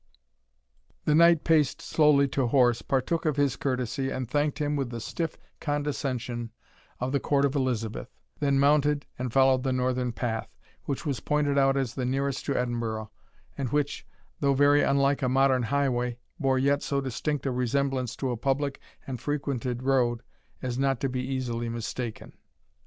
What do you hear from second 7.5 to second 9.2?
Elizabeth; then mounted